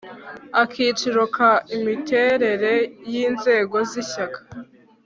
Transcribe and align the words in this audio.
akiciro 0.61 1.21
ka 1.35 1.51
imiterere 1.77 2.73
y 3.11 3.13
inzego 3.25 3.77
z 3.89 3.91
ishyaka 4.01 4.39